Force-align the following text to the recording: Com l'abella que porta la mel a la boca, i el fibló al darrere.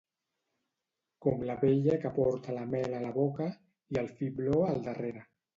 Com 1.25 1.43
l'abella 1.49 1.99
que 2.05 2.11
porta 2.17 2.57
la 2.57 2.65
mel 2.73 2.97
a 3.01 3.05
la 3.07 3.13
boca, 3.21 3.51
i 3.95 4.03
el 4.05 4.11
fibló 4.19 4.59
al 4.73 4.83
darrere. 4.91 5.27